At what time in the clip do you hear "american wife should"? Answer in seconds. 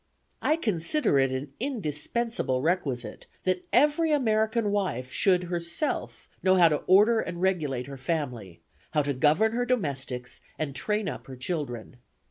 4.11-5.43